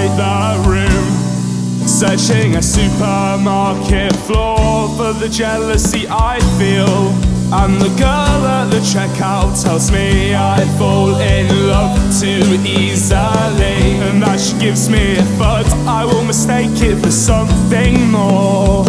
[0.00, 7.12] invade the room, searching a supermarket floor for the jealousy I feel.
[7.52, 14.22] And the girl at the checkout tells me I fall in love too easily, and
[14.22, 15.66] that she gives me a foot.
[15.86, 18.84] I will mistake it for something more.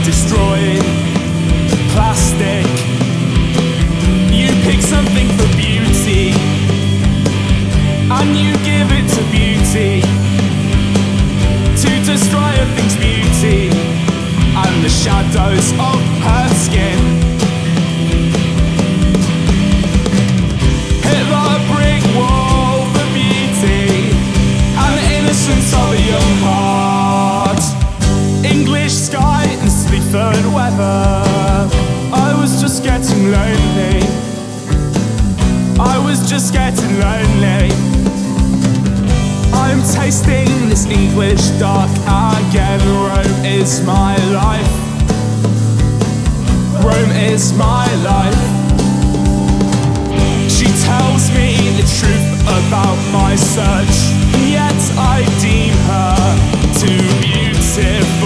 [0.00, 0.82] Destroyed
[1.92, 2.91] plastic.
[40.26, 42.80] I'm this English dark again.
[42.80, 44.72] Rome is my life.
[46.84, 48.42] Rome is my life.
[50.50, 53.96] She tells me the truth about my search,
[54.50, 56.16] yet I deem her
[56.78, 58.21] too beautiful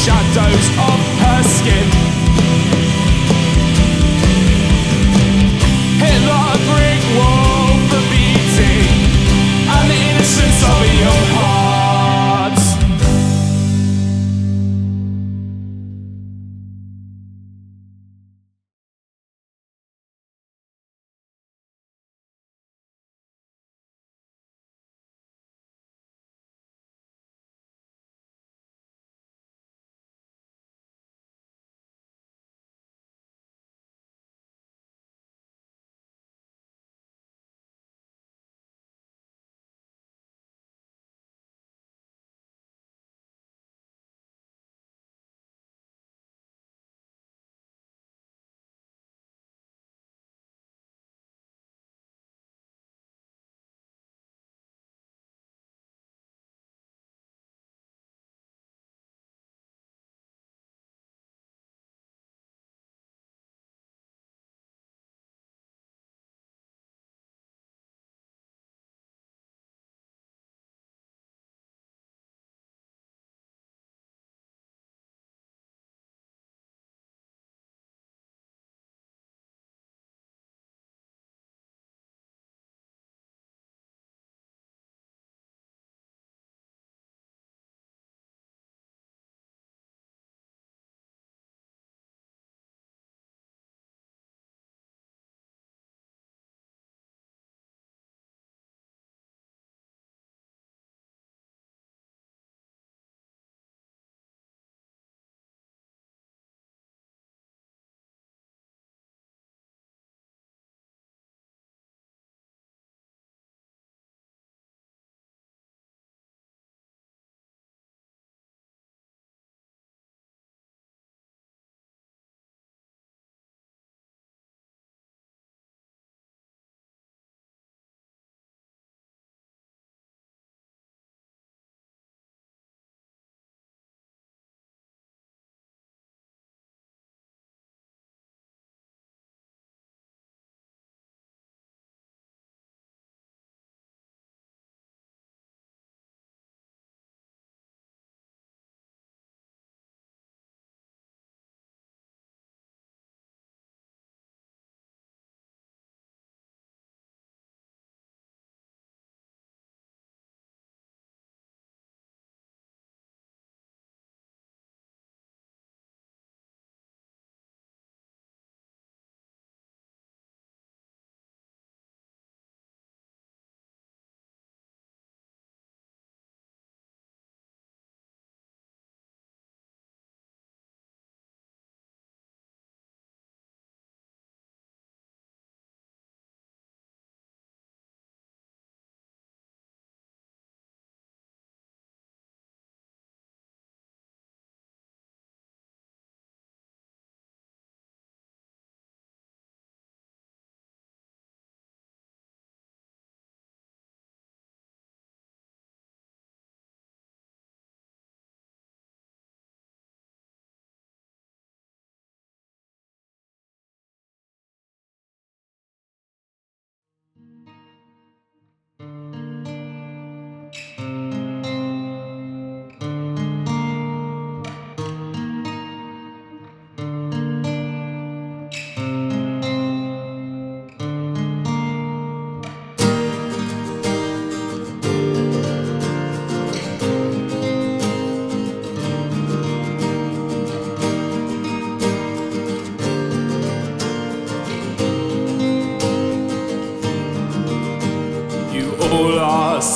[0.00, 1.99] shadows of her skin.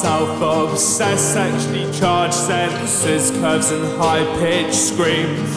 [0.04, 5.54] Are self-obsessed, sexually charged sentences, curves and high-pitched screams.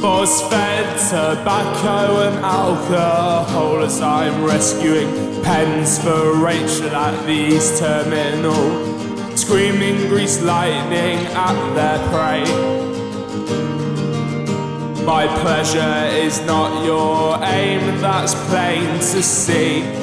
[0.00, 10.08] Force-fed tobacco and alcohol as I'm rescuing pens for Rachel at the East Terminal, screaming
[10.08, 12.44] grease lightning at their prey.
[15.04, 19.99] My pleasure is not your aim, that's plain to see.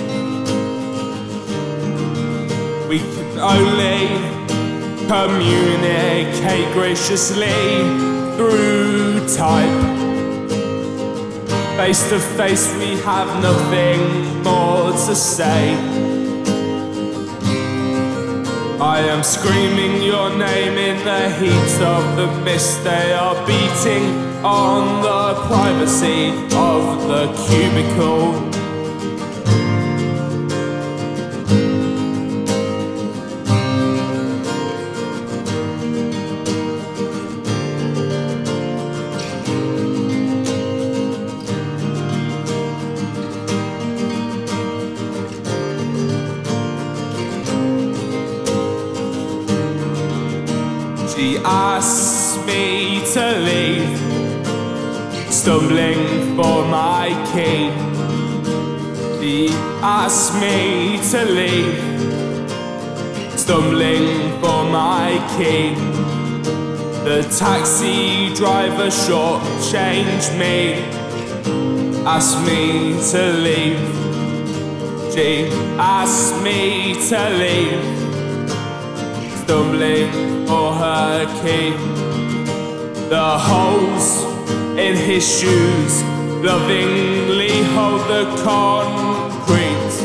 [2.88, 4.08] We can only
[5.08, 7.48] communicate graciously
[8.38, 9.98] through type.
[11.76, 15.76] Face to face, we have nothing more to say.
[18.80, 22.84] I am screaming your name in the heat of the mist.
[22.86, 24.06] They are beating
[24.46, 28.67] on the privacy of the cubicle.
[55.48, 57.72] Stumbling for my key.
[59.18, 59.48] She
[59.82, 61.80] asks me to leave,
[63.40, 64.08] stumbling
[64.42, 65.74] for my key.
[67.06, 70.84] The taxi driver shortchanged me,
[72.06, 73.88] asked me to leave.
[75.14, 75.48] She
[75.80, 76.60] asked me
[77.08, 77.86] to leave,
[79.44, 80.12] stumbling
[80.46, 81.72] for her key.
[83.08, 84.37] The holes
[84.78, 86.04] in his shoes
[86.46, 89.96] lovingly hold the concrete.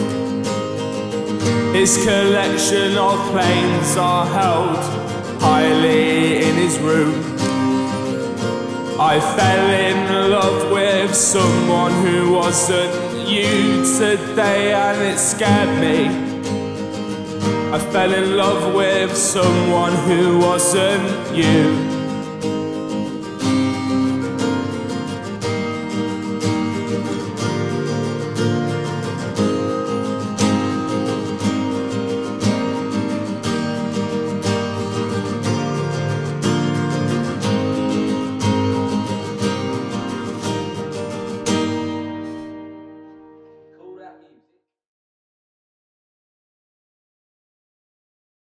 [1.77, 4.79] His collection of planes are held
[5.43, 7.23] highly in his room.
[8.99, 16.07] I fell in love with someone who wasn't you today, and it scared me.
[17.75, 21.92] I fell in love with someone who wasn't you.